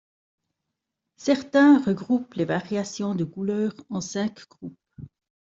Certains 1.17 1.79
regroupent 1.83 2.33
les 2.33 2.45
variations 2.45 3.13
de 3.13 3.23
couleurs 3.23 3.75
en 3.91 4.01
cinq 4.01 4.49
groupes. 4.49 4.79